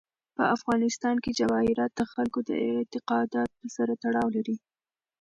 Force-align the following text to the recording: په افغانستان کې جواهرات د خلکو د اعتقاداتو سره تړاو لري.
په 0.35 0.43
افغانستان 0.55 1.15
کې 1.23 1.37
جواهرات 1.39 1.91
د 1.95 2.01
خلکو 2.13 2.39
د 2.49 2.49
اعتقاداتو 2.65 3.65
سره 3.75 3.93
تړاو 4.03 4.27
لري. 4.35 4.55